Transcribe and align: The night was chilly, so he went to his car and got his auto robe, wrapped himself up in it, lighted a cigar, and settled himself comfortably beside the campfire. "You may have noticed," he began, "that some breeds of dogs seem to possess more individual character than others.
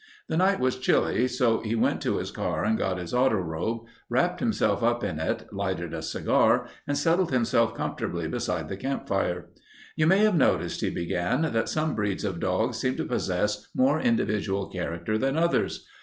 The 0.29 0.35
night 0.37 0.59
was 0.59 0.79
chilly, 0.79 1.27
so 1.27 1.61
he 1.61 1.75
went 1.75 2.01
to 2.01 2.17
his 2.17 2.31
car 2.31 2.63
and 2.65 2.75
got 2.75 2.97
his 2.97 3.13
auto 3.13 3.35
robe, 3.35 3.81
wrapped 4.09 4.39
himself 4.39 4.81
up 4.81 5.03
in 5.03 5.19
it, 5.19 5.45
lighted 5.53 5.93
a 5.93 6.01
cigar, 6.01 6.65
and 6.87 6.97
settled 6.97 7.29
himself 7.31 7.75
comfortably 7.75 8.27
beside 8.27 8.67
the 8.67 8.77
campfire. 8.77 9.51
"You 9.95 10.07
may 10.07 10.23
have 10.23 10.33
noticed," 10.33 10.81
he 10.81 10.89
began, 10.89 11.43
"that 11.53 11.69
some 11.69 11.93
breeds 11.93 12.25
of 12.25 12.39
dogs 12.39 12.79
seem 12.79 12.95
to 12.95 13.05
possess 13.05 13.67
more 13.75 13.99
individual 13.99 14.71
character 14.71 15.19
than 15.19 15.37
others. 15.37 15.85